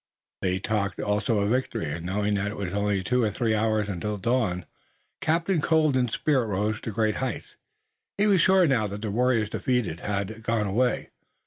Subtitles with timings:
[0.41, 3.87] They talked also of victory, and, knowing that it was only two or three hours
[3.87, 4.65] until dawn,
[5.19, 7.55] Captain Colden's spirits rose to great heights.
[8.17, 11.11] He was sure now that the warriors, defeated, had gone away.